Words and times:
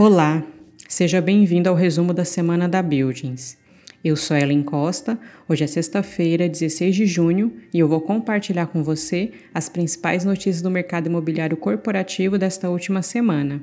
Olá, 0.00 0.44
seja 0.88 1.20
bem-vindo 1.20 1.68
ao 1.68 1.74
resumo 1.74 2.14
da 2.14 2.24
semana 2.24 2.68
da 2.68 2.80
Buildings. 2.80 3.58
Eu 4.04 4.14
sou 4.14 4.36
Ellen 4.36 4.62
Costa, 4.62 5.18
hoje 5.48 5.64
é 5.64 5.66
sexta-feira, 5.66 6.48
16 6.48 6.94
de 6.94 7.04
junho, 7.04 7.52
e 7.74 7.80
eu 7.80 7.88
vou 7.88 8.00
compartilhar 8.00 8.66
com 8.68 8.80
você 8.80 9.32
as 9.52 9.68
principais 9.68 10.24
notícias 10.24 10.62
do 10.62 10.70
mercado 10.70 11.08
imobiliário 11.08 11.56
corporativo 11.56 12.38
desta 12.38 12.70
última 12.70 13.02
semana. 13.02 13.60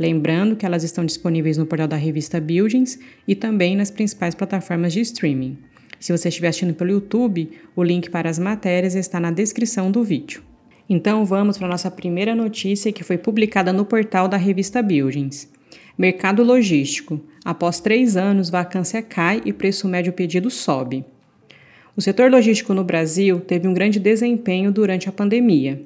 Lembrando 0.00 0.56
que 0.56 0.64
elas 0.64 0.82
estão 0.82 1.04
disponíveis 1.04 1.58
no 1.58 1.66
portal 1.66 1.88
da 1.88 1.96
revista 1.96 2.40
Buildings 2.40 2.98
e 3.28 3.34
também 3.34 3.76
nas 3.76 3.90
principais 3.90 4.34
plataformas 4.34 4.94
de 4.94 5.02
streaming. 5.02 5.58
Se 6.00 6.10
você 6.10 6.30
estiver 6.30 6.48
assistindo 6.48 6.72
pelo 6.72 6.92
YouTube, 6.92 7.50
o 7.76 7.84
link 7.84 8.08
para 8.08 8.30
as 8.30 8.38
matérias 8.38 8.94
está 8.94 9.20
na 9.20 9.30
descrição 9.30 9.90
do 9.90 10.02
vídeo. 10.02 10.42
Então 10.88 11.22
vamos 11.26 11.58
para 11.58 11.66
a 11.66 11.70
nossa 11.72 11.90
primeira 11.90 12.34
notícia 12.34 12.90
que 12.90 13.04
foi 13.04 13.18
publicada 13.18 13.74
no 13.74 13.84
portal 13.84 14.26
da 14.26 14.38
revista 14.38 14.80
Buildings. 14.80 15.54
Mercado 15.98 16.42
logístico. 16.42 17.20
Após 17.44 17.80
três 17.80 18.16
anos, 18.16 18.50
vacância 18.50 19.00
cai 19.00 19.40
e 19.44 19.52
preço 19.52 19.88
médio 19.88 20.12
pedido 20.12 20.50
sobe. 20.50 21.04
O 21.96 22.02
setor 22.02 22.30
logístico 22.30 22.74
no 22.74 22.84
Brasil 22.84 23.40
teve 23.40 23.66
um 23.66 23.72
grande 23.72 23.98
desempenho 23.98 24.70
durante 24.70 25.08
a 25.08 25.12
pandemia. 25.12 25.82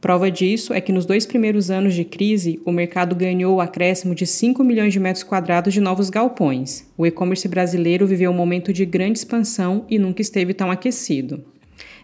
Prova 0.00 0.30
disso 0.30 0.74
é 0.74 0.80
que 0.80 0.92
nos 0.92 1.06
dois 1.06 1.24
primeiros 1.24 1.70
anos 1.70 1.94
de 1.94 2.04
crise, 2.04 2.60
o 2.64 2.70
mercado 2.70 3.14
ganhou 3.14 3.56
o 3.56 3.60
acréscimo 3.60 4.14
de 4.14 4.26
5 4.26 4.62
milhões 4.62 4.92
de 4.92 5.00
metros 5.00 5.22
quadrados 5.22 5.72
de 5.72 5.80
novos 5.80 6.10
galpões. 6.10 6.86
O 6.96 7.06
e-commerce 7.06 7.48
brasileiro 7.48 8.06
viveu 8.06 8.30
um 8.30 8.34
momento 8.34 8.70
de 8.70 8.84
grande 8.84 9.18
expansão 9.18 9.86
e 9.88 9.98
nunca 9.98 10.20
esteve 10.20 10.52
tão 10.52 10.70
aquecido. 10.70 11.42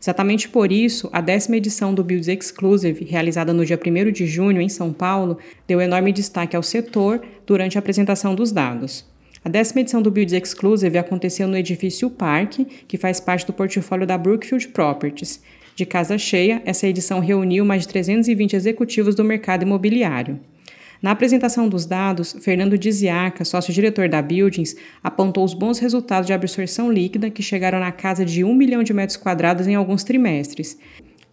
Exatamente 0.01 0.49
por 0.49 0.73
isso, 0.73 1.11
a 1.13 1.21
décima 1.21 1.59
edição 1.59 1.93
do 1.93 2.03
Builds 2.03 2.27
Exclusive, 2.27 3.05
realizada 3.05 3.53
no 3.53 3.67
dia 3.67 3.79
1 3.79 4.11
de 4.11 4.27
junho 4.27 4.61
em 4.61 4.69
São 4.69 4.95
Paulo, 4.95 5.37
deu 5.69 5.79
enorme 5.79 6.11
destaque 6.11 6.57
ao 6.57 6.63
setor 6.63 7.21
durante 7.47 7.77
a 7.77 7.81
apresentação 7.81 8.35
dos 8.35 8.51
dados. 8.51 9.05
A 9.45 9.49
décima 9.49 9.83
edição 9.83 10.01
do 10.01 10.11
Builds 10.11 10.33
Exclusive 10.33 10.97
aconteceu 10.97 11.47
no 11.47 11.57
edifício 11.57 12.09
Parque, 12.09 12.67
que 12.89 12.97
faz 12.97 13.21
parte 13.21 13.47
do 13.47 13.53
portfólio 13.53 14.07
da 14.07 14.17
Brookfield 14.17 14.69
Properties. 14.69 15.43
De 15.77 15.85
casa 15.85 16.17
cheia, 16.17 16.63
essa 16.65 16.87
edição 16.87 17.21
reuniu 17.21 17.65
mais 17.65 17.83
de 17.83 17.89
320 17.89 18.57
executivos 18.57 19.15
do 19.15 19.25
mercado 19.25 19.63
imobiliário. 19.63 20.41
Na 21.03 21.13
apresentação 21.13 21.67
dos 21.67 21.87
dados, 21.87 22.37
Fernando 22.41 22.77
Diziaca, 22.77 23.43
sócio-diretor 23.43 24.07
da 24.07 24.21
Buildings, 24.21 24.77
apontou 25.03 25.45
os 25.45 25.55
bons 25.55 25.79
resultados 25.79 26.27
de 26.27 26.35
absorção 26.35 26.93
líquida 26.93 27.31
que 27.31 27.43
chegaram 27.43 27.81
na 27.81 27.91
casa 27.91 28.23
de 28.23 28.45
1 28.45 28.55
milhão 28.55 28.83
de 28.83 28.93
metros 28.93 29.17
quadrados 29.17 29.67
em 29.67 29.75
alguns 29.75 30.05
trimestres. 30.05 30.79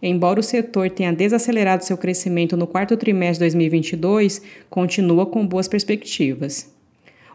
Embora 0.02 0.40
o 0.40 0.42
setor 0.42 0.88
tenha 0.88 1.12
desacelerado 1.12 1.84
seu 1.84 1.98
crescimento 1.98 2.56
no 2.56 2.66
quarto 2.66 2.96
trimestre 2.96 3.46
de 3.46 3.56
2022, 3.56 4.40
continua 4.70 5.26
com 5.26 5.46
boas 5.46 5.68
perspectivas. 5.68 6.72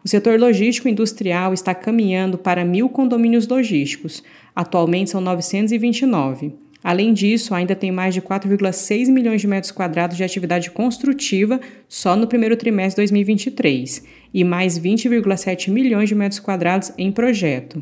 O 0.04 0.08
setor 0.08 0.40
logístico 0.40 0.90
industrial 0.90 1.54
está 1.54 1.76
caminhando 1.76 2.38
para 2.38 2.66
mil 2.66 2.90
condomínios 2.90 3.48
logísticos, 3.48 4.24
atualmente 4.56 5.12
são 5.12 5.22
929. 5.22 6.63
Além 6.84 7.14
disso, 7.14 7.56
ainda 7.56 7.76
tem 7.76 7.92
mais 7.92 8.14
de 8.14 8.22
4,6 8.22 9.08
milhões 9.08 9.40
de 9.40 9.48
metros 9.48 9.72
quadrados 9.72 10.18
de 10.18 10.24
atividade 10.24 10.70
construtiva 10.70 11.62
só 11.88 12.16
no 12.16 12.28
primeiro 12.28 12.58
trimestre 12.58 13.06
de 13.06 13.12
2023 13.12 14.04
e 14.34 14.44
mais 14.44 14.78
20,7 14.78 15.72
milhões 15.72 16.10
de 16.10 16.16
metros 16.16 16.40
quadrados 16.40 16.92
em 16.98 17.12
projeto. 17.12 17.82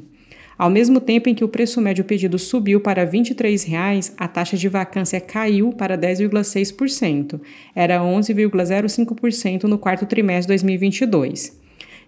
Ao 0.56 0.70
mesmo 0.70 1.00
tempo 1.00 1.28
em 1.28 1.34
que 1.34 1.44
o 1.44 1.48
preço 1.48 1.82
médio 1.82 2.04
pedido 2.04 2.38
subiu 2.38 2.80
para 2.80 3.04
R$ 3.04 3.10
23,00, 3.10 4.14
a 4.16 4.28
taxa 4.28 4.56
de 4.56 4.70
vacância 4.70 5.20
caiu 5.20 5.74
para 5.74 5.98
10,6%. 5.98 7.42
Era 7.74 8.02
11,05% 8.02 9.64
no 9.64 9.80
quarto 9.80 10.06
trimestre 10.06 10.56
de 10.56 10.62
2022. 10.62 11.60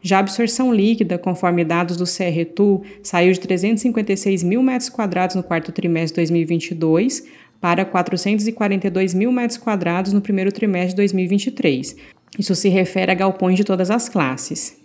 Já 0.04 0.18
a 0.18 0.20
absorção 0.20 0.74
líquida, 0.74 1.18
conforme 1.18 1.64
dados 1.64 1.96
do 1.96 2.04
CRTU, 2.04 2.84
saiu 3.02 3.32
de 3.32 3.40
356 3.40 4.44
mil 4.44 4.62
metros 4.62 4.90
quadrados 4.90 5.34
no 5.34 5.42
quarto 5.42 5.72
trimestre 5.72 6.22
de 6.22 6.30
2022 6.30 7.24
para 7.62 7.86
442 7.86 9.14
mil 9.14 9.32
metros 9.32 9.58
quadrados 9.58 10.12
no 10.12 10.20
primeiro 10.20 10.52
trimestre 10.52 10.90
de 10.90 10.98
2023. 10.98 11.96
Isso 12.38 12.54
se 12.54 12.68
refere 12.68 13.14
a 13.14 13.16
galpões 13.16 13.56
de 13.56 13.64
todas 13.64 13.90
as 13.90 14.10
classes. 14.10 14.78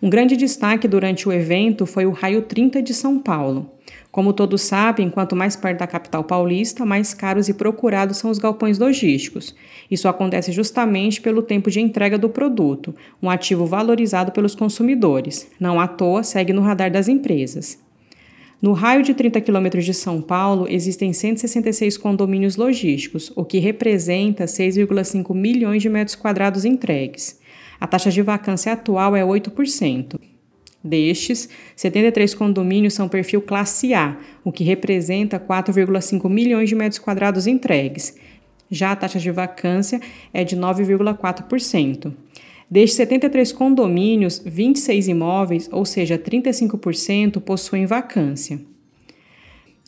Um 0.00 0.08
grande 0.08 0.34
destaque 0.34 0.88
durante 0.88 1.28
o 1.28 1.32
evento 1.32 1.84
foi 1.84 2.06
o 2.06 2.10
Raio 2.10 2.40
30 2.40 2.80
de 2.80 2.94
São 2.94 3.18
Paulo. 3.18 3.70
Como 4.14 4.32
todos 4.32 4.62
sabem, 4.62 5.10
quanto 5.10 5.34
mais 5.34 5.56
perto 5.56 5.80
da 5.80 5.88
capital 5.88 6.22
paulista, 6.22 6.86
mais 6.86 7.12
caros 7.12 7.48
e 7.48 7.54
procurados 7.54 8.16
são 8.16 8.30
os 8.30 8.38
galpões 8.38 8.78
logísticos. 8.78 9.52
Isso 9.90 10.06
acontece 10.06 10.52
justamente 10.52 11.20
pelo 11.20 11.42
tempo 11.42 11.68
de 11.68 11.80
entrega 11.80 12.16
do 12.16 12.28
produto, 12.28 12.94
um 13.20 13.28
ativo 13.28 13.66
valorizado 13.66 14.30
pelos 14.30 14.54
consumidores. 14.54 15.50
Não 15.58 15.80
à 15.80 15.88
toa, 15.88 16.22
segue 16.22 16.52
no 16.52 16.62
radar 16.62 16.92
das 16.92 17.08
empresas. 17.08 17.76
No 18.62 18.72
raio 18.72 19.02
de 19.02 19.14
30 19.14 19.40
quilômetros 19.40 19.84
de 19.84 19.92
São 19.92 20.22
Paulo, 20.22 20.68
existem 20.70 21.12
166 21.12 21.96
condomínios 21.96 22.54
logísticos, 22.54 23.32
o 23.34 23.44
que 23.44 23.58
representa 23.58 24.44
6,5 24.44 25.34
milhões 25.34 25.82
de 25.82 25.88
metros 25.88 26.14
quadrados 26.14 26.64
entregues. 26.64 27.40
A 27.80 27.86
taxa 27.88 28.12
de 28.12 28.22
vacância 28.22 28.72
atual 28.72 29.16
é 29.16 29.24
8%. 29.24 30.20
Destes, 30.84 31.48
73 31.74 32.34
condomínios 32.34 32.92
são 32.92 33.08
perfil 33.08 33.40
classe 33.40 33.94
A, 33.94 34.18
o 34.44 34.52
que 34.52 34.62
representa 34.62 35.40
4,5 35.40 36.28
milhões 36.28 36.68
de 36.68 36.74
metros 36.74 36.98
quadrados 36.98 37.46
entregues. 37.46 38.18
Já 38.70 38.92
a 38.92 38.96
taxa 38.96 39.18
de 39.18 39.30
vacância 39.30 39.98
é 40.30 40.44
de 40.44 40.54
9,4%. 40.54 42.12
Destes 42.70 42.96
73 42.96 43.50
condomínios, 43.52 44.42
26 44.44 45.08
imóveis, 45.08 45.70
ou 45.72 45.86
seja, 45.86 46.18
35%, 46.18 47.40
possuem 47.40 47.86
vacância. 47.86 48.60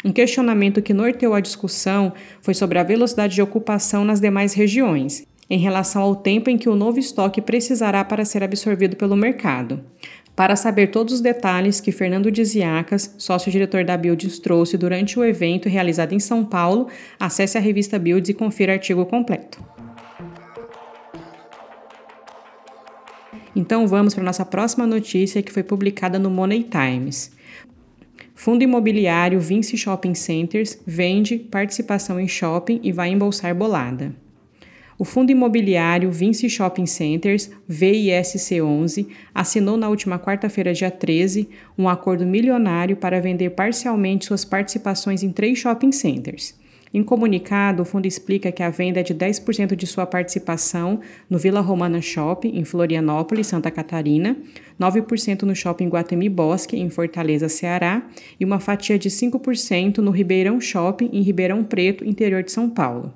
Um 0.02 0.12
questionamento 0.12 0.80
que 0.80 0.94
norteou 0.94 1.34
a 1.34 1.40
discussão 1.40 2.14
foi 2.40 2.54
sobre 2.54 2.78
a 2.78 2.82
velocidade 2.82 3.34
de 3.34 3.42
ocupação 3.42 4.04
nas 4.04 4.20
demais 4.20 4.54
regiões, 4.54 5.26
em 5.48 5.58
relação 5.58 6.00
ao 6.02 6.16
tempo 6.16 6.48
em 6.48 6.56
que 6.56 6.68
o 6.68 6.76
novo 6.76 6.98
estoque 6.98 7.42
precisará 7.42 8.04
para 8.04 8.24
ser 8.24 8.42
absorvido 8.42 8.96
pelo 8.96 9.16
mercado. 9.16 9.84
Para 10.36 10.54
saber 10.54 10.88
todos 10.88 11.14
os 11.14 11.20
detalhes 11.22 11.80
que 11.80 11.90
Fernando 11.90 12.30
Diziacas, 12.30 13.14
sócio-diretor 13.16 13.84
da 13.84 13.96
Builds, 13.96 14.38
trouxe 14.38 14.76
durante 14.76 15.18
o 15.18 15.24
evento 15.24 15.66
realizado 15.66 16.12
em 16.12 16.20
São 16.20 16.44
Paulo, 16.44 16.88
acesse 17.18 17.56
a 17.56 17.60
revista 17.60 17.98
Builds 17.98 18.28
e 18.28 18.34
confira 18.34 18.72
o 18.72 18.74
artigo 18.74 19.06
completo. 19.06 19.58
Então 23.56 23.88
vamos 23.88 24.12
para 24.12 24.22
nossa 24.22 24.44
próxima 24.44 24.86
notícia 24.86 25.42
que 25.42 25.50
foi 25.50 25.62
publicada 25.62 26.18
no 26.18 26.28
Money 26.28 26.64
Times. 26.64 27.32
Fundo 28.34 28.62
imobiliário 28.62 29.40
Vinci 29.40 29.78
Shopping 29.78 30.14
Centers 30.14 30.78
vende 30.86 31.38
participação 31.38 32.20
em 32.20 32.28
shopping 32.28 32.78
e 32.82 32.92
vai 32.92 33.08
embolsar 33.08 33.54
bolada. 33.54 34.14
O 34.98 35.04
fundo 35.04 35.30
imobiliário 35.30 36.10
Vinci 36.10 36.48
Shopping 36.48 36.86
Centers, 36.86 37.50
VISC11, 37.70 39.06
assinou 39.34 39.76
na 39.76 39.90
última 39.90 40.18
quarta-feira, 40.18 40.72
dia 40.72 40.90
13, 40.90 41.48
um 41.76 41.86
acordo 41.86 42.24
milionário 42.24 42.96
para 42.96 43.20
vender 43.20 43.50
parcialmente 43.50 44.24
suas 44.24 44.42
participações 44.42 45.22
em 45.22 45.30
três 45.30 45.58
shopping 45.58 45.92
centers. 45.92 46.54
Em 46.94 47.02
comunicado, 47.02 47.82
o 47.82 47.84
fundo 47.84 48.06
explica 48.06 48.50
que 48.50 48.62
a 48.62 48.70
venda 48.70 49.00
é 49.00 49.02
de 49.02 49.14
10% 49.14 49.76
de 49.76 49.86
sua 49.86 50.06
participação 50.06 51.00
no 51.28 51.36
Vila 51.36 51.60
Romana 51.60 52.00
Shopping, 52.00 52.56
em 52.56 52.64
Florianópolis, 52.64 53.48
Santa 53.48 53.70
Catarina, 53.70 54.34
9% 54.80 55.42
no 55.42 55.54
Shopping 55.54 55.88
Guatemi 55.88 56.30
Bosque, 56.30 56.78
em 56.78 56.88
Fortaleza, 56.88 57.50
Ceará, 57.50 58.02
e 58.40 58.46
uma 58.46 58.60
fatia 58.60 58.98
de 58.98 59.10
5% 59.10 59.98
no 59.98 60.10
Ribeirão 60.10 60.58
Shopping, 60.58 61.10
em 61.12 61.20
Ribeirão 61.20 61.62
Preto, 61.62 62.02
interior 62.02 62.42
de 62.42 62.50
São 62.50 62.70
Paulo. 62.70 63.12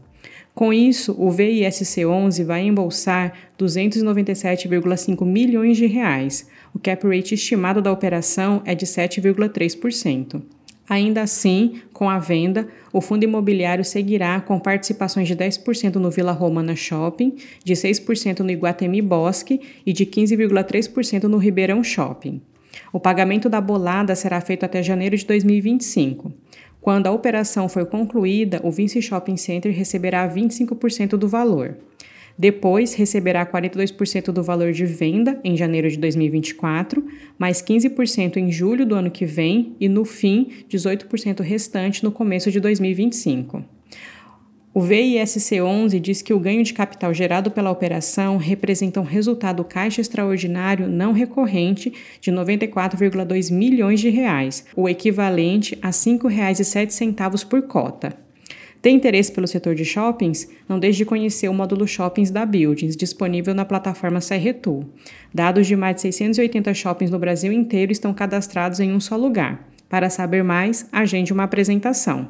Com 0.60 0.74
isso, 0.74 1.12
o 1.18 1.30
VISC11 1.30 2.44
vai 2.44 2.60
embolsar 2.66 3.32
297,5 3.58 5.24
milhões 5.24 5.78
de 5.78 5.86
reais. 5.86 6.46
O 6.74 6.78
cap 6.78 7.02
rate 7.08 7.34
estimado 7.34 7.80
da 7.80 7.90
operação 7.90 8.60
é 8.66 8.74
de 8.74 8.84
7,3%. 8.84 10.42
Ainda 10.86 11.22
assim, 11.22 11.80
com 11.94 12.10
a 12.10 12.18
venda, 12.18 12.68
o 12.92 13.00
fundo 13.00 13.24
imobiliário 13.24 13.82
seguirá 13.82 14.38
com 14.38 14.60
participações 14.60 15.26
de 15.26 15.34
10% 15.34 15.94
no 15.94 16.10
Vila 16.10 16.32
Romana 16.32 16.76
Shopping, 16.76 17.36
de 17.64 17.72
6% 17.72 18.40
no 18.40 18.50
Iguatemi 18.50 19.00
Bosque 19.00 19.62
e 19.86 19.94
de 19.94 20.04
15,3% 20.04 21.22
no 21.22 21.38
Ribeirão 21.38 21.82
Shopping. 21.82 22.42
O 22.92 23.00
pagamento 23.00 23.48
da 23.48 23.62
bolada 23.62 24.14
será 24.14 24.38
feito 24.42 24.64
até 24.64 24.82
janeiro 24.82 25.16
de 25.16 25.24
2025. 25.24 26.30
Quando 26.80 27.06
a 27.06 27.10
operação 27.10 27.68
for 27.68 27.84
concluída, 27.86 28.60
o 28.64 28.70
Vinci 28.70 29.02
Shopping 29.02 29.36
Center 29.36 29.72
receberá 29.72 30.28
25% 30.28 31.10
do 31.10 31.28
valor. 31.28 31.76
Depois, 32.38 32.94
receberá 32.94 33.44
42% 33.44 34.32
do 34.32 34.42
valor 34.42 34.72
de 34.72 34.86
venda 34.86 35.38
em 35.44 35.54
janeiro 35.56 35.90
de 35.90 35.98
2024, 35.98 37.04
mais 37.38 37.60
15% 37.60 38.38
em 38.38 38.50
julho 38.50 38.86
do 38.86 38.94
ano 38.94 39.10
que 39.10 39.26
vem 39.26 39.76
e, 39.78 39.88
no 39.90 40.06
fim, 40.06 40.48
18% 40.70 41.40
restante 41.42 42.02
no 42.02 42.10
começo 42.10 42.50
de 42.50 42.58
2025. 42.58 43.62
O 44.72 44.80
O 44.80 44.82
VISC11 44.84 45.98
diz 45.98 46.22
que 46.22 46.32
o 46.32 46.38
ganho 46.38 46.62
de 46.62 46.72
capital 46.72 47.12
gerado 47.12 47.50
pela 47.50 47.72
operação 47.72 48.36
representa 48.36 49.00
um 49.00 49.04
resultado 49.04 49.64
caixa 49.64 50.00
extraordinário 50.00 50.86
não 50.86 51.12
recorrente 51.12 51.92
de 52.20 52.30
94,2 52.30 53.52
milhões 53.52 53.98
de 53.98 54.08
reais, 54.08 54.64
o 54.76 54.88
equivalente 54.88 55.76
a 55.82 55.88
R$ 55.88 55.92
5,07 55.92 57.44
por 57.46 57.62
cota. 57.62 58.16
Tem 58.80 58.96
interesse 58.96 59.32
pelo 59.32 59.48
setor 59.48 59.74
de 59.74 59.84
shoppings? 59.84 60.48
Não 60.68 60.78
deixe 60.78 60.98
de 60.98 61.04
conhecer 61.04 61.48
o 61.48 61.54
módulo 61.54 61.86
Shoppings 61.86 62.30
da 62.30 62.46
Buildings, 62.46 62.96
disponível 62.96 63.54
na 63.54 63.64
plataforma 63.64 64.20
Serretul. 64.20 64.86
Dados 65.34 65.66
de 65.66 65.76
mais 65.76 65.96
de 65.96 66.02
680 66.02 66.72
shoppings 66.74 67.10
no 67.10 67.18
Brasil 67.18 67.52
inteiro 67.52 67.92
estão 67.92 68.14
cadastrados 68.14 68.80
em 68.80 68.92
um 68.92 69.00
só 69.00 69.16
lugar. 69.16 69.68
Para 69.90 70.08
saber 70.08 70.44
mais, 70.44 70.88
agende 70.92 71.32
uma 71.32 71.42
apresentação. 71.42 72.28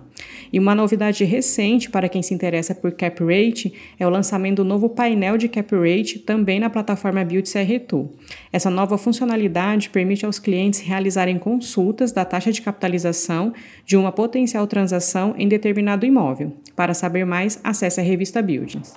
E 0.51 0.59
uma 0.59 0.75
novidade 0.75 1.25
recente 1.25 1.91
para 1.91 2.09
quem 2.09 2.23
se 2.23 2.33
interessa 2.33 2.75
por 2.75 2.91
Cap 2.93 3.23
Rate 3.23 3.75
é 3.99 4.07
o 4.07 4.11
lançamento 4.11 4.57
do 4.57 4.65
novo 4.65 4.89
painel 4.89 5.37
de 5.37 5.47
Cap 5.47 5.71
Rate 5.77 6.21
também 6.21 6.59
na 6.59 6.71
plataforma 6.71 7.23
Build 7.23 7.47
CR2. 7.47 8.09
Essa 8.51 8.71
nova 8.71 8.97
funcionalidade 8.97 9.91
permite 9.91 10.25
aos 10.25 10.39
clientes 10.39 10.81
realizarem 10.81 11.39
consultas 11.39 12.13
da 12.13 12.25
taxa 12.25 12.51
de 12.51 12.63
capitalização 12.63 13.53
de 13.85 13.95
uma 13.95 14.11
potencial 14.11 14.67
transação 14.67 15.35
em 15.37 15.47
determinado 15.47 16.07
imóvel. 16.07 16.55
Para 16.75 16.95
saber 16.95 17.27
mais, 17.27 17.61
acesse 17.63 18.01
a 18.01 18.03
revista 18.03 18.41
Buildings. 18.41 18.95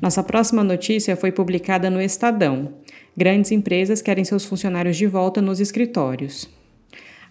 Nossa 0.00 0.22
próxima 0.22 0.64
notícia 0.64 1.14
foi 1.14 1.30
publicada 1.30 1.90
no 1.90 2.00
Estadão. 2.00 2.81
Grandes 3.14 3.52
empresas 3.52 4.00
querem 4.00 4.24
seus 4.24 4.44
funcionários 4.44 4.96
de 4.96 5.06
volta 5.06 5.42
nos 5.42 5.60
escritórios. 5.60 6.48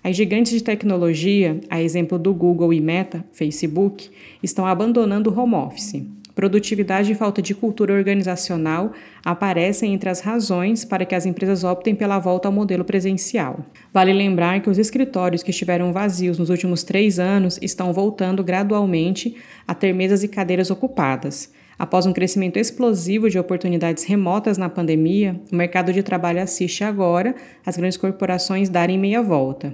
As 0.04 0.16
gigantes 0.16 0.52
de 0.52 0.64
tecnologia, 0.64 1.60
a 1.70 1.82
exemplo 1.82 2.20
do 2.20 2.34
Google 2.34 2.72
e 2.72 2.80
Meta, 2.80 3.26
Facebook, 3.32 4.10
estão 4.44 4.66
abandonando 4.66 5.32
o 5.32 5.40
home 5.40 5.56
office. 5.56 6.04
Produtividade 6.36 7.12
e 7.12 7.16
falta 7.16 7.42
de 7.42 7.54
cultura 7.54 7.94
organizacional 7.94 8.94
aparecem 9.26 9.94
entre 9.94 10.10
as 10.10 10.22
razões 10.22 10.86
para 10.86 11.04
que 11.04 11.16
as 11.16 11.26
empresas 11.26 11.64
optem 11.64 11.94
pela 11.94 12.20
volta 12.20 12.48
ao 12.48 12.54
modelo 12.54 12.86
presencial. 12.86 13.66
Vale 13.92 14.14
lembrar 14.14 14.62
que 14.62 14.70
os 14.70 14.78
escritórios 14.78 15.44
que 15.44 15.52
estiveram 15.52 15.92
vazios 15.92 16.38
nos 16.38 16.50
últimos 16.50 16.84
três 16.84 17.20
anos 17.20 17.60
estão 17.62 17.92
voltando 17.92 18.44
gradualmente 18.44 19.36
a 19.68 19.74
ter 19.74 19.94
mesas 19.94 20.24
e 20.24 20.28
cadeiras 20.28 20.72
ocupadas. 20.72 21.52
Após 21.82 22.06
um 22.06 22.14
crescimento 22.14 22.60
explosivo 22.60 23.28
de 23.28 23.40
oportunidades 23.40 24.04
remotas 24.04 24.56
na 24.56 24.70
pandemia, 24.70 25.42
o 25.52 25.56
mercado 25.56 25.92
de 25.92 26.04
trabalho 26.04 26.40
assiste 26.40 26.84
agora 26.84 27.34
às 27.66 27.76
grandes 27.76 27.98
corporações 27.98 28.70
darem 28.70 29.00
meia 29.00 29.20
volta. 29.20 29.74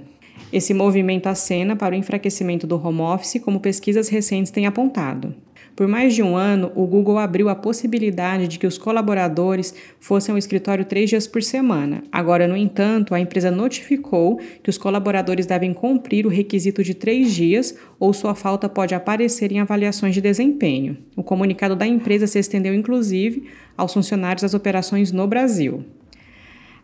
Esse 0.50 0.72
movimento 0.72 1.26
acena 1.26 1.76
para 1.76 1.94
o 1.94 1.98
enfraquecimento 1.98 2.66
do 2.66 2.82
home 2.82 3.02
office, 3.02 3.42
como 3.44 3.60
pesquisas 3.60 4.08
recentes 4.08 4.50
têm 4.50 4.64
apontado. 4.64 5.34
Por 5.78 5.86
mais 5.86 6.12
de 6.12 6.24
um 6.24 6.36
ano, 6.36 6.72
o 6.74 6.84
Google 6.88 7.18
abriu 7.18 7.48
a 7.48 7.54
possibilidade 7.54 8.48
de 8.48 8.58
que 8.58 8.66
os 8.66 8.76
colaboradores 8.76 9.72
fossem 10.00 10.32
ao 10.32 10.36
escritório 10.36 10.84
três 10.84 11.08
dias 11.08 11.28
por 11.28 11.40
semana. 11.40 12.02
Agora, 12.10 12.48
no 12.48 12.56
entanto, 12.56 13.14
a 13.14 13.20
empresa 13.20 13.48
notificou 13.48 14.40
que 14.60 14.70
os 14.70 14.76
colaboradores 14.76 15.46
devem 15.46 15.72
cumprir 15.72 16.26
o 16.26 16.28
requisito 16.28 16.82
de 16.82 16.94
três 16.94 17.32
dias 17.32 17.78
ou 17.96 18.12
sua 18.12 18.34
falta 18.34 18.68
pode 18.68 18.92
aparecer 18.92 19.52
em 19.52 19.60
avaliações 19.60 20.14
de 20.16 20.20
desempenho. 20.20 20.98
O 21.14 21.22
comunicado 21.22 21.76
da 21.76 21.86
empresa 21.86 22.26
se 22.26 22.40
estendeu, 22.40 22.74
inclusive, 22.74 23.44
aos 23.76 23.94
funcionários 23.94 24.42
das 24.42 24.54
operações 24.54 25.12
no 25.12 25.28
Brasil. 25.28 25.84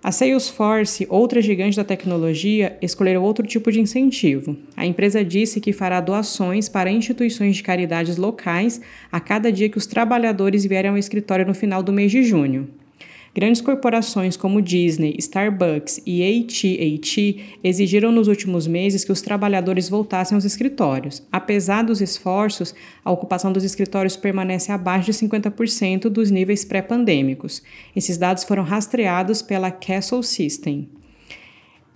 A 0.05 0.13
Salesforce, 0.13 1.07
outra 1.09 1.41
gigante 1.41 1.79
da 1.79 1.83
tecnologia, 1.83 2.77
escolheu 2.83 3.23
outro 3.23 3.47
tipo 3.47 3.73
de 3.73 3.81
incentivo. 3.81 4.55
A 4.77 4.85
empresa 4.85 5.25
disse 5.25 5.63
que 5.63 5.73
fará 5.73 5.99
doações 5.99 6.69
para 6.69 6.91
instituições 6.91 7.57
de 7.57 7.63
caridades 7.63 8.19
locais 8.19 8.83
a 9.11 9.19
cada 9.19 9.51
dia 9.51 9.71
que 9.71 9.79
os 9.79 9.87
trabalhadores 9.87 10.67
vierem 10.67 10.91
ao 10.91 10.99
escritório 10.99 11.47
no 11.47 11.55
final 11.55 11.83
do 11.83 11.91
mês 11.91 12.13
de 12.13 12.23
junho. 12.23 12.69
Grandes 13.35 13.61
corporações 13.61 14.37
como 14.37 14.63
Disney, 14.63 15.17
Starbucks 15.19 16.01
e 16.07 16.23
AT&T 16.23 17.41
exigiram 17.65 18.13
nos 18.13 18.29
últimos 18.29 18.69
meses 18.69 19.05
que 19.05 19.11
os 19.11 19.21
trabalhadores 19.21 19.89
voltassem 19.89 20.37
aos 20.37 20.45
escritórios. 20.45 21.21
Apesar 21.33 21.83
dos 21.83 22.01
esforços, 22.01 22.73
a 23.05 23.11
ocupação 23.11 23.53
dos 23.53 23.65
escritórios 23.65 24.17
permanece 24.17 24.71
abaixo 24.71 25.11
de 25.11 25.19
50% 25.19 26.03
dos 26.03 26.31
níveis 26.31 26.65
pré-pandêmicos. 26.65 27.61
Esses 27.97 28.17
dados 28.17 28.45
foram 28.45 28.63
rastreados 28.63 29.43
pela 29.43 29.73
Castle 29.73 30.23
System. 30.23 30.89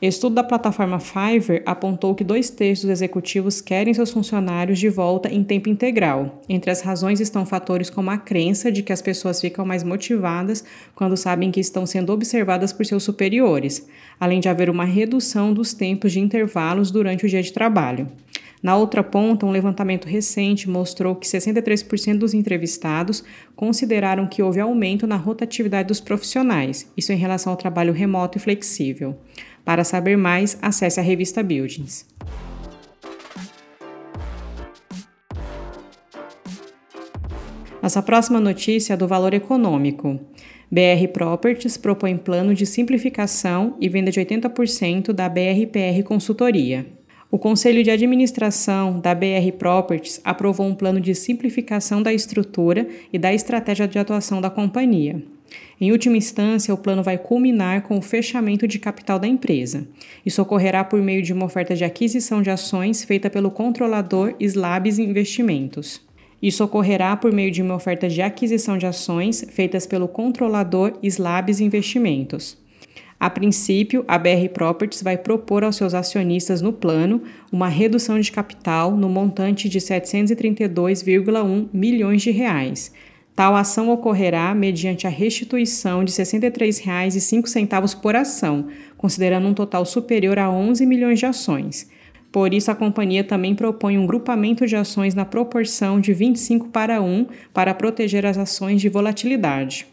Estudo 0.01 0.37
da 0.37 0.45
plataforma 0.45 1.01
Fiverr 1.01 1.61
apontou 1.67 2.15
que 2.15 2.23
dois 2.23 2.51
terços 2.51 2.85
dos 2.85 2.93
executivos 2.93 3.61
querem 3.61 3.93
seus 3.93 4.13
funcionários 4.13 4.79
de 4.79 4.89
volta 4.89 5.29
em 5.29 5.43
tempo 5.43 5.69
integral. 5.69 6.41
Entre 6.49 6.71
as 6.71 6.83
razões 6.83 7.19
estão 7.19 7.45
fatores 7.45 7.91
como 7.91 8.09
a 8.09 8.17
crença 8.17 8.71
de 8.71 8.85
que 8.85 8.93
as 8.93 9.03
pessoas 9.03 9.41
ficam 9.41 9.67
mais 9.67 9.83
motivadas 9.83 10.65
quando 10.95 11.17
sabem 11.17 11.51
que 11.51 11.59
estão 11.59 11.85
sendo 11.85 12.13
observadas 12.13 12.73
por 12.73 12.87
seus 12.87 13.03
superiores, 13.03 13.89
além 14.21 14.39
de 14.39 14.49
haver 14.49 14.71
uma 14.71 14.85
redução 14.85 15.53
dos 15.53 15.75
tempos 15.75 16.13
de 16.13 16.21
intervalos 16.21 16.93
durante 16.93 17.27
o 17.27 17.29
dia 17.29 17.43
de 17.43 17.53
trabalho. 17.53 18.07
Na 18.63 18.77
outra 18.77 19.03
ponta, 19.03 19.47
um 19.47 19.51
levantamento 19.51 20.07
recente 20.07 20.69
mostrou 20.69 21.15
que 21.15 21.27
63% 21.27 22.19
dos 22.19 22.35
entrevistados 22.35 23.25
consideraram 23.55 24.27
que 24.27 24.43
houve 24.43 24.61
aumento 24.61 25.07
na 25.07 25.17
rotatividade 25.17 25.89
dos 25.89 26.01
profissionais, 26.01 26.91
isso 26.97 27.13
em 27.13 27.17
relação 27.17 27.53
ao 27.53 27.57
trabalho 27.57 27.93
remoto 27.93 28.39
e 28.39 28.41
flexível. 28.41 29.17
Para 29.69 29.85
saber 29.85 30.17
mais, 30.17 30.57
acesse 30.63 30.99
a 30.99 31.03
revista 31.03 31.43
Buildings. 31.43 32.07
Nossa 37.83 38.01
próxima 38.01 38.41
notícia 38.41 38.95
é 38.95 38.97
do 38.97 39.07
valor 39.07 39.35
econômico. 39.35 40.19
BR 40.73 41.09
Properties 41.13 41.77
propõe 41.77 42.17
plano 42.17 42.55
de 42.55 42.65
simplificação 42.65 43.77
e 43.79 43.91
venda 43.91 44.11
de 44.11 44.19
80% 44.19 45.13
da 45.13 45.29
BRPR 45.29 46.03
Consultoria. 46.03 46.98
O 47.31 47.39
Conselho 47.39 47.85
de 47.85 47.91
Administração 47.91 48.99
da 49.01 49.15
BR 49.15 49.53
Properties 49.59 50.19
aprovou 50.25 50.67
um 50.67 50.75
plano 50.75 50.99
de 50.99 51.15
simplificação 51.15 52.03
da 52.03 52.11
estrutura 52.11 52.89
e 53.13 53.19
da 53.19 53.35
estratégia 53.35 53.87
de 53.87 53.99
atuação 53.99 54.41
da 54.41 54.49
companhia. 54.49 55.23
Em 55.79 55.93
última 55.93 56.17
instância, 56.17 56.73
o 56.73 56.79
plano 56.79 57.03
vai 57.03 57.19
culminar 57.19 57.83
com 57.83 57.99
o 57.99 58.03
fechamento 58.03 58.67
de 58.67 58.79
capital 58.79 59.19
da 59.19 59.29
empresa. 59.29 59.87
Isso 60.25 60.41
ocorrerá 60.41 60.83
por 60.83 61.03
meio 61.03 61.21
de 61.21 61.35
uma 61.35 61.45
oferta 61.45 61.75
de 61.75 61.85
aquisição 61.85 62.41
de 62.41 62.49
ações 62.49 63.05
feita 63.05 63.29
pelo 63.29 63.51
controlador 63.51 64.35
Slabs 64.41 64.99
Investimentos. 64.99 66.01
Isso 66.41 66.65
ocorrerá 66.65 67.15
por 67.15 67.31
meio 67.31 67.51
de 67.51 67.61
uma 67.61 67.75
oferta 67.75 68.09
de 68.09 68.23
aquisição 68.23 68.79
de 68.79 68.87
ações 68.87 69.45
feitas 69.51 69.87
pelo 69.87 70.09
controlador 70.09 70.95
Slabs 71.03 71.61
Investimentos. 71.61 72.57
A 73.21 73.29
princípio, 73.29 74.05
a 74.07 74.17
BR 74.17 74.49
Properties 74.53 75.03
vai 75.03 75.19
propor 75.19 75.65
aos 75.65 75.77
seus 75.77 75.93
acionistas 75.95 76.63
no 76.63 76.73
plano 76.73 77.23
uma 77.51 77.69
redução 77.69 78.21
de 78.21 78.31
capital 78.31 78.97
no 78.97 79.09
montante 79.09 79.69
de 79.69 79.81
732,1 79.81 81.69
milhões 81.73 82.23
de 82.23 82.31
reais, 82.31 82.93
Tal 83.39 83.55
ação 83.55 83.89
ocorrerá 83.89 84.53
mediante 84.53 85.07
a 85.07 85.11
restituição 85.11 86.03
de 86.03 86.11
R$ 86.11 86.25
63,05 86.25 88.01
por 88.01 88.17
ação, 88.17 88.67
considerando 88.97 89.47
um 89.47 89.55
total 89.55 89.87
superior 89.87 90.41
a 90.41 90.51
11 90.51 90.85
milhões 90.85 91.21
de 91.21 91.27
ações. 91.27 91.89
Por 92.33 92.53
isso, 92.53 92.69
a 92.69 92.75
companhia 92.75 93.23
também 93.23 93.55
propõe 93.55 93.97
um 93.97 94.09
grupamento 94.09 94.67
de 94.67 94.75
ações 94.75 95.15
na 95.15 95.25
proporção 95.25 96.01
de 96.01 96.13
25 96.13 96.71
para 96.71 97.01
1 97.01 97.27
para 97.55 97.73
proteger 97.75 98.27
as 98.27 98.37
ações 98.37 98.81
de 98.81 98.89
volatilidade. 98.89 99.87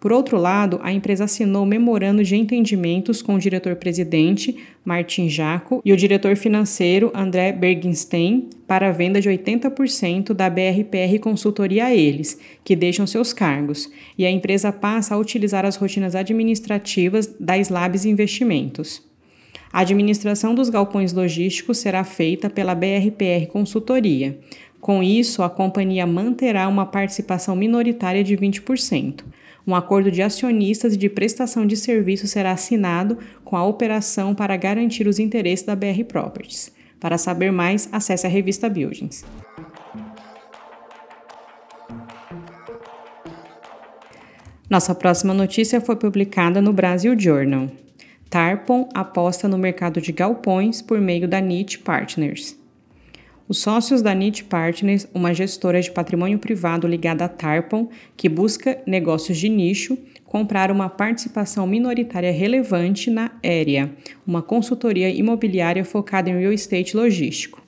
Por 0.00 0.12
outro 0.12 0.38
lado, 0.38 0.78
a 0.82 0.92
empresa 0.92 1.24
assinou 1.24 1.66
memorando 1.66 2.22
de 2.22 2.36
entendimentos 2.36 3.20
com 3.20 3.34
o 3.34 3.38
diretor-presidente, 3.38 4.56
Martin 4.84 5.28
Jaco, 5.28 5.82
e 5.84 5.92
o 5.92 5.96
diretor 5.96 6.36
financeiro, 6.36 7.10
André 7.12 7.50
Bergenstein, 7.50 8.48
para 8.64 8.88
a 8.88 8.92
venda 8.92 9.20
de 9.20 9.28
80% 9.28 10.32
da 10.32 10.48
BRPR 10.48 11.18
Consultoria 11.20 11.86
a 11.86 11.94
eles, 11.94 12.38
que 12.62 12.76
deixam 12.76 13.08
seus 13.08 13.32
cargos, 13.32 13.90
e 14.16 14.24
a 14.24 14.30
empresa 14.30 14.70
passa 14.70 15.16
a 15.16 15.18
utilizar 15.18 15.64
as 15.64 15.74
rotinas 15.74 16.14
administrativas 16.14 17.34
da 17.40 17.58
Slabs 17.58 18.04
Investimentos. 18.04 19.02
A 19.72 19.80
administração 19.80 20.54
dos 20.54 20.70
galpões 20.70 21.12
logísticos 21.12 21.78
será 21.78 22.04
feita 22.04 22.48
pela 22.48 22.74
BRPR 22.74 23.48
Consultoria. 23.48 24.38
Com 24.80 25.02
isso, 25.02 25.42
a 25.42 25.50
companhia 25.50 26.06
manterá 26.06 26.68
uma 26.68 26.86
participação 26.86 27.56
minoritária 27.56 28.22
de 28.22 28.36
20%. 28.36 29.24
Um 29.68 29.74
acordo 29.74 30.10
de 30.10 30.22
acionistas 30.22 30.94
e 30.94 30.96
de 30.96 31.10
prestação 31.10 31.66
de 31.66 31.76
serviço 31.76 32.26
será 32.26 32.52
assinado 32.52 33.18
com 33.44 33.54
a 33.54 33.66
operação 33.66 34.34
para 34.34 34.56
garantir 34.56 35.06
os 35.06 35.18
interesses 35.18 35.66
da 35.66 35.76
BR 35.76 36.04
Properties. 36.08 36.72
Para 36.98 37.18
saber 37.18 37.52
mais, 37.52 37.86
acesse 37.92 38.26
a 38.26 38.30
revista 38.30 38.66
Buildings. 38.70 39.26
Nossa 44.70 44.94
próxima 44.94 45.34
notícia 45.34 45.82
foi 45.82 45.96
publicada 45.96 46.62
no 46.62 46.72
Brasil 46.72 47.14
Journal. 47.18 47.70
Tarpon 48.30 48.88
aposta 48.94 49.46
no 49.48 49.58
mercado 49.58 50.00
de 50.00 50.12
galpões 50.12 50.80
por 50.80 50.98
meio 50.98 51.28
da 51.28 51.42
NIT 51.42 51.80
Partners. 51.80 52.57
Os 53.48 53.60
sócios 53.60 54.02
da 54.02 54.14
NIT 54.14 54.44
Partners, 54.44 55.08
uma 55.14 55.32
gestora 55.32 55.80
de 55.80 55.90
patrimônio 55.90 56.38
privado 56.38 56.86
ligada 56.86 57.24
à 57.24 57.28
Tarpon, 57.28 57.88
que 58.14 58.28
busca 58.28 58.78
negócios 58.86 59.38
de 59.38 59.48
nicho, 59.48 59.96
compraram 60.26 60.74
uma 60.74 60.90
participação 60.90 61.66
minoritária 61.66 62.30
relevante 62.30 63.10
na 63.10 63.30
Aérea, 63.42 63.90
uma 64.26 64.42
consultoria 64.42 65.08
imobiliária 65.08 65.82
focada 65.82 66.28
em 66.28 66.38
real 66.38 66.52
estate 66.52 66.94
logístico. 66.94 67.62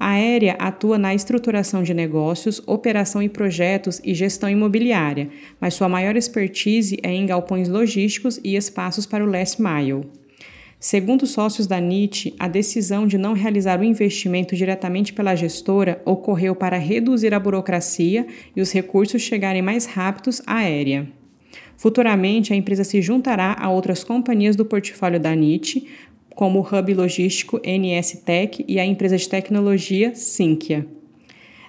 A 0.00 0.12
Aérea 0.12 0.54
atua 0.58 0.96
na 0.96 1.14
estruturação 1.14 1.82
de 1.82 1.92
negócios, 1.92 2.62
operação 2.66 3.22
e 3.22 3.28
projetos 3.28 4.00
e 4.02 4.14
gestão 4.14 4.48
imobiliária, 4.48 5.28
mas 5.60 5.74
sua 5.74 5.90
maior 5.90 6.16
expertise 6.16 6.98
é 7.02 7.12
em 7.12 7.26
galpões 7.26 7.68
logísticos 7.68 8.40
e 8.42 8.56
espaços 8.56 9.04
para 9.04 9.22
o 9.22 9.30
last 9.30 9.60
mile. 9.60 10.21
Segundo 10.82 11.28
sócios 11.28 11.68
da 11.68 11.80
NIT, 11.80 12.34
a 12.40 12.48
decisão 12.48 13.06
de 13.06 13.16
não 13.16 13.34
realizar 13.34 13.78
o 13.78 13.84
investimento 13.84 14.56
diretamente 14.56 15.12
pela 15.12 15.36
gestora 15.36 16.02
ocorreu 16.04 16.56
para 16.56 16.76
reduzir 16.76 17.32
a 17.32 17.38
burocracia 17.38 18.26
e 18.56 18.60
os 18.60 18.72
recursos 18.72 19.22
chegarem 19.22 19.62
mais 19.62 19.86
rápidos 19.86 20.42
à 20.44 20.56
aérea. 20.56 21.08
Futuramente, 21.76 22.52
a 22.52 22.56
empresa 22.56 22.82
se 22.82 23.00
juntará 23.00 23.56
a 23.60 23.70
outras 23.70 24.02
companhias 24.02 24.56
do 24.56 24.64
portfólio 24.64 25.20
da 25.20 25.32
NIT, 25.36 25.86
como 26.34 26.58
o 26.58 26.62
hub 26.62 26.94
logístico 26.94 27.60
NS 27.64 28.20
Tech 28.24 28.64
e 28.66 28.80
a 28.80 28.84
empresa 28.84 29.16
de 29.16 29.28
tecnologia 29.28 30.16
Sinqia. 30.16 30.84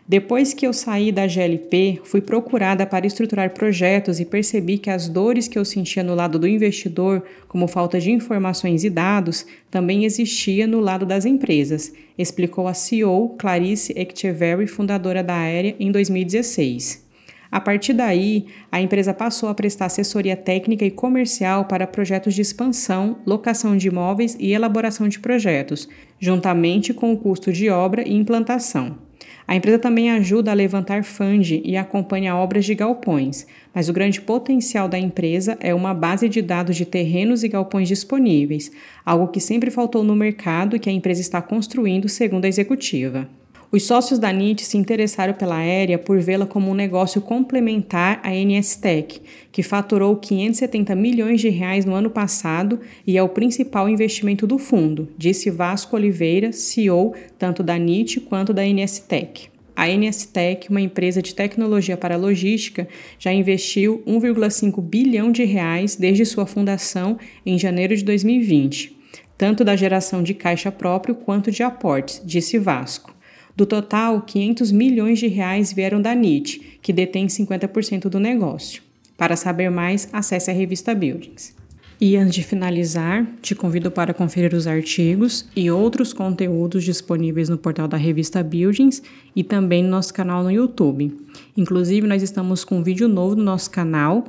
Depois 0.05 0.53
que 0.53 0.67
eu 0.67 0.73
saí 0.73 1.13
da 1.13 1.25
GLP, 1.25 2.01
fui 2.03 2.19
procurada 2.19 2.85
para 2.85 3.07
estruturar 3.07 3.53
projetos 3.53 4.19
e 4.19 4.25
percebi 4.25 4.77
que 4.77 4.89
as 4.89 5.07
dores 5.07 5.47
que 5.47 5.57
eu 5.57 5.63
sentia 5.63 6.03
no 6.03 6.13
lado 6.13 6.37
do 6.37 6.45
investidor, 6.45 7.23
como 7.47 7.69
falta 7.69 8.01
de 8.01 8.11
informações 8.11 8.83
e 8.83 8.89
dados, 8.89 9.45
também 9.71 10.03
existia 10.03 10.67
no 10.67 10.81
lado 10.81 11.05
das 11.05 11.25
empresas, 11.25 11.93
explicou 12.17 12.67
a 12.67 12.73
CEO 12.73 13.29
Clarice 13.39 13.93
Echeverry, 13.95 14.67
fundadora 14.67 15.23
da 15.23 15.37
Aérea, 15.37 15.73
em 15.79 15.89
2016. 15.89 17.01
A 17.49 17.61
partir 17.61 17.93
daí, 17.93 18.47
a 18.69 18.81
empresa 18.81 19.13
passou 19.13 19.47
a 19.47 19.53
prestar 19.53 19.85
assessoria 19.85 20.35
técnica 20.35 20.83
e 20.83 20.91
comercial 20.91 21.63
para 21.65 21.87
projetos 21.87 22.33
de 22.33 22.41
expansão, 22.41 23.19
locação 23.25 23.77
de 23.77 23.87
imóveis 23.87 24.35
e 24.37 24.51
elaboração 24.51 25.07
de 25.07 25.19
projetos, 25.19 25.87
juntamente 26.19 26.93
com 26.93 27.13
o 27.13 27.17
custo 27.17 27.53
de 27.53 27.69
obra 27.69 28.05
e 28.05 28.13
implantação. 28.13 28.97
A 29.47 29.55
empresa 29.55 29.77
também 29.77 30.09
ajuda 30.09 30.51
a 30.51 30.53
levantar 30.53 31.03
fund 31.03 31.61
e 31.63 31.75
acompanha 31.75 32.35
obras 32.35 32.65
de 32.65 32.73
galpões, 32.73 33.45
mas 33.73 33.89
o 33.89 33.93
grande 33.93 34.21
potencial 34.21 34.87
da 34.87 34.97
empresa 34.97 35.57
é 35.59 35.73
uma 35.73 35.93
base 35.93 36.29
de 36.29 36.41
dados 36.41 36.75
de 36.75 36.85
terrenos 36.85 37.43
e 37.43 37.49
galpões 37.49 37.87
disponíveis, 37.87 38.71
algo 39.05 39.27
que 39.27 39.39
sempre 39.39 39.69
faltou 39.69 40.03
no 40.03 40.15
mercado 40.15 40.75
e 40.75 40.79
que 40.79 40.89
a 40.89 40.93
empresa 40.93 41.21
está 41.21 41.41
construindo, 41.41 42.07
segundo 42.07 42.45
a 42.45 42.47
executiva. 42.47 43.27
Os 43.73 43.85
sócios 43.85 44.19
da 44.19 44.31
NIT 44.31 44.63
se 44.63 44.77
interessaram 44.77 45.33
pela 45.33 45.57
aérea 45.57 45.97
por 45.97 46.19
vê-la 46.19 46.45
como 46.45 46.69
um 46.69 46.75
negócio 46.75 47.19
complementar 47.19 48.21
à 48.23 48.29
NSTEC, 48.29 49.19
que 49.51 49.63
faturou 49.63 50.15
570 50.15 50.93
milhões 50.93 51.41
de 51.41 51.49
reais 51.49 51.83
no 51.83 51.95
ano 51.95 52.11
passado 52.11 52.79
e 53.07 53.17
é 53.17 53.23
o 53.23 53.29
principal 53.29 53.89
investimento 53.89 54.45
do 54.45 54.59
fundo, 54.59 55.09
disse 55.17 55.49
Vasco 55.49 55.95
Oliveira, 55.95 56.51
CEO 56.51 57.15
tanto 57.39 57.63
da 57.63 57.75
NIT 57.75 58.19
quanto 58.19 58.53
da 58.53 58.61
NSTEC. 58.63 59.47
A 59.75 59.87
NSTEC, 59.87 60.69
uma 60.69 60.79
empresa 60.79 61.19
de 61.19 61.33
tecnologia 61.33 61.97
para 61.97 62.15
logística, 62.15 62.87
já 63.17 63.33
investiu 63.33 64.03
1,5 64.05 64.79
bilhão 64.83 65.31
de 65.31 65.45
reais 65.45 65.95
desde 65.95 66.27
sua 66.27 66.45
fundação 66.45 67.17
em 67.43 67.57
janeiro 67.57 67.97
de 67.97 68.03
2020, 68.03 68.95
tanto 69.35 69.63
da 69.63 69.75
geração 69.75 70.21
de 70.21 70.35
caixa 70.35 70.71
próprio 70.71 71.15
quanto 71.15 71.49
de 71.49 71.63
aportes, 71.63 72.21
disse 72.23 72.59
Vasco. 72.59 73.13
Do 73.55 73.65
total, 73.65 74.21
500 74.21 74.71
milhões 74.71 75.19
de 75.19 75.27
reais 75.27 75.71
vieram 75.71 76.01
da 76.01 76.15
NIT, 76.15 76.79
que 76.81 76.91
detém 76.91 77.27
50% 77.27 78.09
do 78.09 78.19
negócio. 78.19 78.81
Para 79.15 79.35
saber 79.35 79.69
mais, 79.69 80.09
acesse 80.11 80.49
a 80.49 80.53
revista 80.53 80.95
Buildings. 80.95 81.55
E 82.01 82.17
antes 82.17 82.35
de 82.35 82.43
finalizar, 82.43 83.25
te 83.41 83.53
convido 83.53 83.91
para 83.91 84.13
conferir 84.13 84.53
os 84.53 84.67
artigos 84.67 85.47
e 85.55 85.69
outros 85.69 86.11
conteúdos 86.11 86.83
disponíveis 86.83 87.47
no 87.47 87.57
portal 87.57 87.87
da 87.87 87.95
revista 87.95 88.43
Buildings 88.43 89.01
e 89.35 89.43
também 89.43 89.83
no 89.83 89.89
nosso 89.89 90.13
canal 90.13 90.43
no 90.43 90.51
YouTube. 90.51 91.15
Inclusive, 91.55 92.07
nós 92.07 92.21
estamos 92.21 92.65
com 92.65 92.79
um 92.79 92.83
vídeo 92.83 93.07
novo 93.07 93.35
no 93.35 93.43
nosso 93.43 93.69
canal 93.69 94.25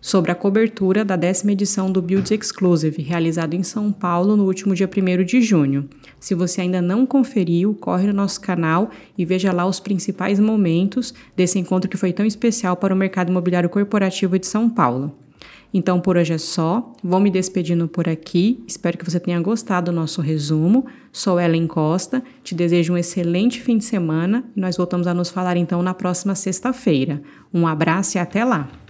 sobre 0.00 0.32
a 0.32 0.34
cobertura 0.34 1.02
da 1.02 1.16
décima 1.16 1.52
edição 1.52 1.90
do 1.90 2.02
Builds 2.02 2.30
Exclusive, 2.30 3.00
realizado 3.00 3.54
em 3.54 3.62
São 3.62 3.90
Paulo 3.90 4.36
no 4.36 4.44
último 4.44 4.74
dia 4.74 4.86
1 4.86 5.24
de 5.24 5.40
junho. 5.40 5.88
Se 6.24 6.34
você 6.34 6.62
ainda 6.62 6.80
não 6.80 7.04
conferiu, 7.04 7.74
corre 7.74 8.06
no 8.06 8.14
nosso 8.14 8.40
canal 8.40 8.88
e 9.16 9.26
veja 9.26 9.52
lá 9.52 9.66
os 9.66 9.78
principais 9.78 10.40
momentos 10.40 11.12
desse 11.36 11.58
encontro 11.58 11.86
que 11.86 11.98
foi 11.98 12.14
tão 12.14 12.24
especial 12.24 12.78
para 12.78 12.94
o 12.94 12.96
mercado 12.96 13.28
imobiliário 13.28 13.68
corporativo 13.68 14.38
de 14.38 14.46
São 14.46 14.70
Paulo. 14.70 15.14
Então 15.72 16.00
por 16.00 16.16
hoje 16.16 16.32
é 16.32 16.38
só, 16.38 16.94
vou 17.02 17.20
me 17.20 17.30
despedindo 17.30 17.86
por 17.86 18.08
aqui. 18.08 18.64
Espero 18.66 18.96
que 18.96 19.04
você 19.04 19.20
tenha 19.20 19.38
gostado 19.38 19.92
do 19.92 19.94
nosso 19.94 20.22
resumo. 20.22 20.86
Sou 21.12 21.38
Ellen 21.38 21.66
Costa, 21.66 22.22
te 22.42 22.54
desejo 22.54 22.94
um 22.94 22.96
excelente 22.96 23.60
fim 23.60 23.76
de 23.76 23.84
semana 23.84 24.44
e 24.56 24.60
nós 24.60 24.78
voltamos 24.78 25.06
a 25.06 25.12
nos 25.12 25.28
falar 25.28 25.58
então 25.58 25.82
na 25.82 25.92
próxima 25.92 26.34
sexta-feira. 26.34 27.20
Um 27.52 27.66
abraço 27.66 28.16
e 28.16 28.18
até 28.18 28.46
lá! 28.46 28.83